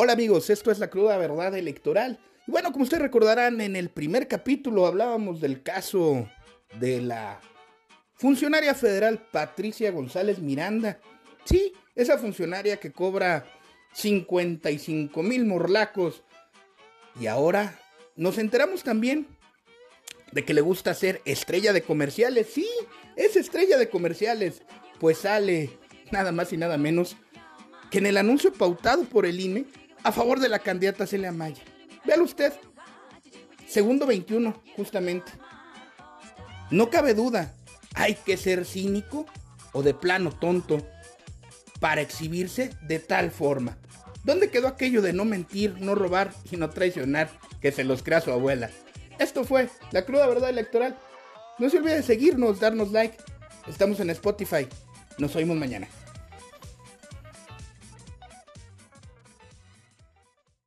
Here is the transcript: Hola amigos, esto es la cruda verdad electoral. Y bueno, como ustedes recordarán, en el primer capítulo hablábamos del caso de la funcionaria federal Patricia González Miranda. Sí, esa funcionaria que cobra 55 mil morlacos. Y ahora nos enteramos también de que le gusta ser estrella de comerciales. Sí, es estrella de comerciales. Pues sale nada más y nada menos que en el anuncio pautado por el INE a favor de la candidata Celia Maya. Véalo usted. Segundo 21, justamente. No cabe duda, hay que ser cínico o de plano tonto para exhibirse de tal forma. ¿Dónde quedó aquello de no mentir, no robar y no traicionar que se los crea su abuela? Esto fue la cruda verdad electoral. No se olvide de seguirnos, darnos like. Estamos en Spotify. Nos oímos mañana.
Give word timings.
Hola 0.00 0.12
amigos, 0.12 0.48
esto 0.48 0.70
es 0.70 0.78
la 0.78 0.90
cruda 0.90 1.18
verdad 1.18 1.56
electoral. 1.56 2.20
Y 2.46 2.52
bueno, 2.52 2.70
como 2.70 2.84
ustedes 2.84 3.02
recordarán, 3.02 3.60
en 3.60 3.74
el 3.74 3.90
primer 3.90 4.28
capítulo 4.28 4.86
hablábamos 4.86 5.40
del 5.40 5.64
caso 5.64 6.30
de 6.78 7.02
la 7.02 7.40
funcionaria 8.14 8.76
federal 8.76 9.26
Patricia 9.32 9.90
González 9.90 10.38
Miranda. 10.38 11.00
Sí, 11.42 11.72
esa 11.96 12.16
funcionaria 12.16 12.76
que 12.76 12.92
cobra 12.92 13.44
55 13.94 15.20
mil 15.24 15.44
morlacos. 15.46 16.22
Y 17.20 17.26
ahora 17.26 17.76
nos 18.14 18.38
enteramos 18.38 18.84
también 18.84 19.26
de 20.30 20.44
que 20.44 20.54
le 20.54 20.60
gusta 20.60 20.94
ser 20.94 21.22
estrella 21.24 21.72
de 21.72 21.82
comerciales. 21.82 22.46
Sí, 22.52 22.68
es 23.16 23.34
estrella 23.34 23.76
de 23.76 23.88
comerciales. 23.88 24.62
Pues 25.00 25.18
sale 25.18 25.70
nada 26.12 26.30
más 26.30 26.52
y 26.52 26.56
nada 26.56 26.78
menos 26.78 27.16
que 27.90 27.98
en 27.98 28.06
el 28.06 28.16
anuncio 28.16 28.52
pautado 28.52 29.02
por 29.02 29.26
el 29.26 29.40
INE 29.40 29.66
a 30.02 30.12
favor 30.12 30.40
de 30.40 30.48
la 30.48 30.58
candidata 30.58 31.06
Celia 31.06 31.32
Maya. 31.32 31.62
Véalo 32.04 32.24
usted. 32.24 32.52
Segundo 33.66 34.06
21, 34.06 34.62
justamente. 34.76 35.32
No 36.70 36.90
cabe 36.90 37.14
duda, 37.14 37.54
hay 37.94 38.14
que 38.14 38.36
ser 38.36 38.64
cínico 38.64 39.26
o 39.72 39.82
de 39.82 39.94
plano 39.94 40.30
tonto 40.30 40.78
para 41.80 42.00
exhibirse 42.00 42.70
de 42.82 42.98
tal 42.98 43.30
forma. 43.30 43.76
¿Dónde 44.24 44.50
quedó 44.50 44.68
aquello 44.68 45.00
de 45.02 45.12
no 45.12 45.24
mentir, 45.24 45.80
no 45.80 45.94
robar 45.94 46.32
y 46.50 46.56
no 46.56 46.70
traicionar 46.70 47.30
que 47.60 47.72
se 47.72 47.84
los 47.84 48.02
crea 48.02 48.20
su 48.20 48.32
abuela? 48.32 48.70
Esto 49.18 49.44
fue 49.44 49.68
la 49.90 50.04
cruda 50.04 50.26
verdad 50.26 50.50
electoral. 50.50 50.96
No 51.58 51.70
se 51.70 51.78
olvide 51.78 51.96
de 51.96 52.02
seguirnos, 52.02 52.60
darnos 52.60 52.92
like. 52.92 53.16
Estamos 53.66 54.00
en 54.00 54.10
Spotify. 54.10 54.68
Nos 55.18 55.34
oímos 55.34 55.56
mañana. 55.56 55.88